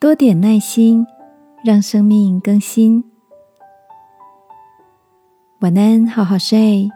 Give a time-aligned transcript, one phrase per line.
[0.00, 1.06] 多点耐心，
[1.62, 3.04] 让生命更新。
[5.60, 6.88] 晚安，好好睡，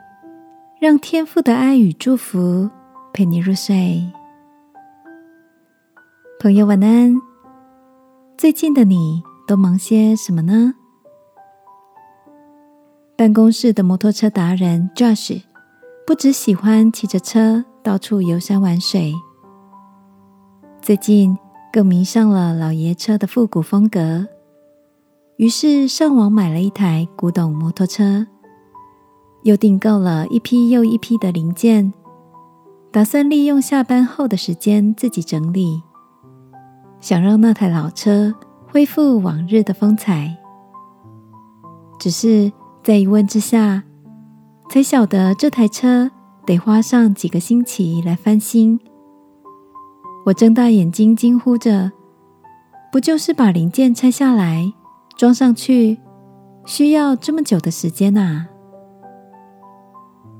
[0.81, 2.71] 让天父的爱与祝福
[3.13, 4.03] 陪你入睡。
[6.41, 7.15] 朋友，晚安。
[8.39, 10.73] 最近的你都忙些什么呢？
[13.19, 15.43] 办公室的摩托车达人 Josh
[16.07, 19.13] 不只喜欢骑着车到处游山玩水，
[20.81, 21.37] 最近
[21.75, 24.29] 更迷上了老爷车的复古风格，
[25.39, 28.29] 于是上网买了一台古董摩托车，
[29.43, 31.93] 又订购了一批又一批的零件，
[32.93, 35.83] 打算利用下班后的时间自己整理，
[37.01, 38.33] 想让那台老车
[38.71, 40.37] 恢复往日的风采。
[41.99, 42.53] 只是。
[42.85, 43.83] 在一问之下，
[44.69, 46.11] 才晓得这台车
[46.45, 48.79] 得花上几个星期来翻新。
[50.25, 51.93] 我睁大眼睛惊呼着
[52.91, 54.73] ：“不就是把零件拆下来
[55.17, 55.99] 装上去，
[56.65, 58.47] 需要这么久的时间呐？”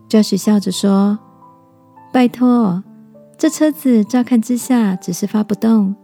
[0.09, 1.19] 教师笑着说
[2.13, 2.83] ：“拜托，
[3.37, 5.95] 这车子乍看之下只是发不动，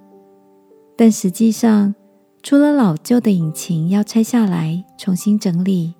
[0.96, 1.94] 但实际上，
[2.42, 5.94] 除了老旧的引擎要拆下来重新整理。”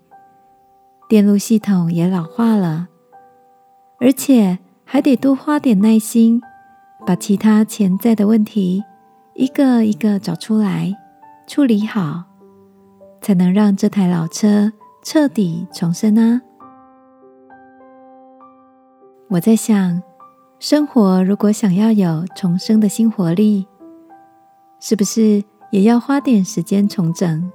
[1.09, 2.89] 电路系统也老化了，
[4.01, 6.41] 而且还得多花点耐心，
[7.11, 8.81] 把其他潜在的问题
[9.35, 10.97] 一个一个找出来，
[11.45, 12.23] 处理好，
[13.21, 14.73] 才能让这台老车
[15.03, 16.41] 彻底重生啊！
[19.29, 20.01] 我在想，
[20.61, 23.67] 生活如果想要有重生的新活力，
[24.79, 27.51] 是不是也要花点时间重整？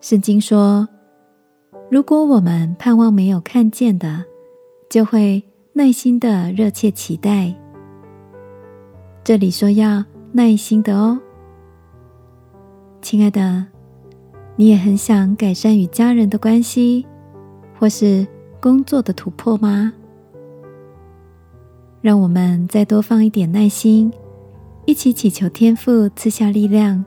[0.00, 0.88] 圣经说。
[1.90, 4.24] 如果我们盼望没有看见的，
[4.88, 7.54] 就会耐心的热切期待。
[9.24, 11.18] 这里说要耐心的哦，
[13.00, 13.64] 亲爱的，
[14.54, 17.06] 你也很想改善与家人的关系，
[17.78, 18.26] 或是
[18.60, 19.90] 工作的突破吗？
[22.02, 24.12] 让我们再多放一点耐心，
[24.84, 27.02] 一起祈求天父赐下力量，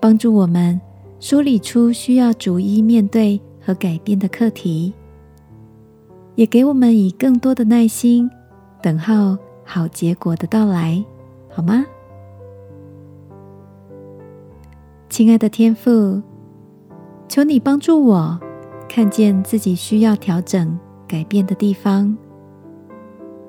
[0.00, 0.80] 帮助我们
[1.20, 3.40] 梳理出需要逐一面对。
[3.62, 4.90] 和改变的课题，
[6.34, 8.28] 也给我们以更多的耐心，
[8.80, 9.36] 等候
[9.72, 11.04] 好结果的到来，
[11.48, 11.86] 好吗？
[15.08, 16.20] 亲爱的天父，
[17.28, 18.36] 求你帮助我
[18.88, 20.76] 看见自己需要调整、
[21.06, 22.16] 改变的地方，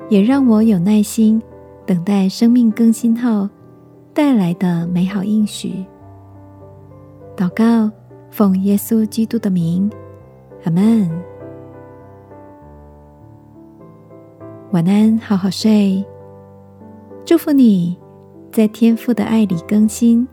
[0.09, 1.41] 也让我有耐心
[1.87, 3.49] 等待生命更新后
[4.13, 5.83] 带来的美好应许。
[7.35, 7.91] 祷告，
[8.29, 9.89] 奉耶稣基督的名。
[10.65, 11.09] 阿门。
[14.71, 16.05] 晚安，好好睡。
[17.31, 17.95] 祝福你
[18.51, 20.27] 在天父的爱里更新。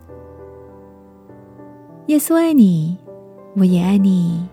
[2.07, 2.97] 耶稣爱你，
[3.55, 4.45] 我也爱你。